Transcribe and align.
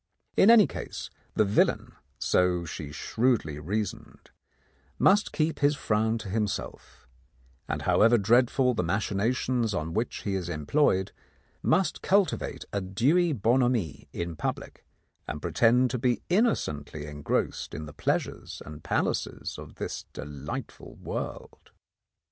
In 0.35 0.49
any 0.49 0.65
case, 0.65 1.11
the 1.35 1.45
villain, 1.45 1.91
so 2.17 2.65
she 2.65 2.91
shrewdly 2.91 3.59
reasoned, 3.59 4.31
must 4.97 5.31
keep 5.31 5.59
his 5.59 5.75
frown 5.75 6.17
to 6.17 6.27
himself, 6.29 7.07
and 7.67 7.83
however 7.83 8.17
dreadful 8.17 8.73
the 8.73 8.81
machinations 8.81 9.75
on 9.75 9.93
which 9.93 10.23
he 10.23 10.33
is 10.33 10.49
employed, 10.49 11.11
must 11.61 12.01
cultivate 12.01 12.65
a 12.73 12.81
dewy 12.81 13.31
bonhomie 13.31 14.07
in 14.11 14.35
public, 14.35 14.83
and 15.27 15.39
pretend 15.39 15.91
to 15.91 15.99
be 15.99 16.23
innocently 16.29 17.05
engrossed 17.05 17.75
in 17.75 17.85
the 17.85 17.93
pleasures 17.93 18.59
and 18.65 18.83
palaces 18.83 19.59
of 19.59 19.75
this 19.75 20.05
delightful 20.13 20.95
world. 20.95 21.69